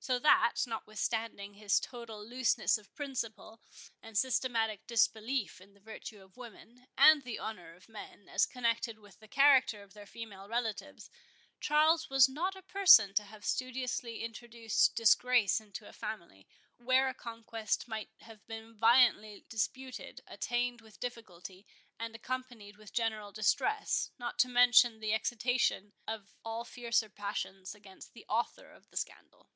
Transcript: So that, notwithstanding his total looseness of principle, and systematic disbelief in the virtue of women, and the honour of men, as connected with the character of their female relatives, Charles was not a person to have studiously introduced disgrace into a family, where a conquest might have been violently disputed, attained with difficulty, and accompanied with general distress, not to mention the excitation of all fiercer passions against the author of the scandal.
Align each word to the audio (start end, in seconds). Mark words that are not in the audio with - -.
So 0.00 0.20
that, 0.20 0.62
notwithstanding 0.64 1.54
his 1.54 1.80
total 1.80 2.24
looseness 2.24 2.78
of 2.78 2.94
principle, 2.94 3.60
and 4.00 4.16
systematic 4.16 4.86
disbelief 4.86 5.60
in 5.60 5.74
the 5.74 5.80
virtue 5.80 6.22
of 6.22 6.36
women, 6.36 6.86
and 6.96 7.22
the 7.22 7.38
honour 7.40 7.74
of 7.74 7.88
men, 7.90 8.26
as 8.28 8.46
connected 8.46 9.00
with 9.00 9.18
the 9.18 9.26
character 9.28 9.82
of 9.82 9.92
their 9.92 10.06
female 10.06 10.48
relatives, 10.48 11.10
Charles 11.60 12.08
was 12.08 12.28
not 12.28 12.54
a 12.56 12.62
person 12.62 13.12
to 13.14 13.24
have 13.24 13.44
studiously 13.44 14.22
introduced 14.22 14.94
disgrace 14.94 15.60
into 15.60 15.86
a 15.86 15.92
family, 15.92 16.46
where 16.78 17.08
a 17.08 17.12
conquest 17.14 17.86
might 17.88 18.08
have 18.20 18.46
been 18.46 18.78
violently 18.78 19.44
disputed, 19.48 20.22
attained 20.28 20.80
with 20.80 21.00
difficulty, 21.00 21.66
and 21.98 22.14
accompanied 22.14 22.76
with 22.76 22.94
general 22.94 23.32
distress, 23.32 24.10
not 24.16 24.38
to 24.38 24.48
mention 24.48 25.00
the 25.00 25.12
excitation 25.12 25.92
of 26.06 26.32
all 26.44 26.64
fiercer 26.64 27.10
passions 27.10 27.74
against 27.74 28.14
the 28.14 28.24
author 28.26 28.70
of 28.70 28.88
the 28.90 28.96
scandal. 28.96 29.50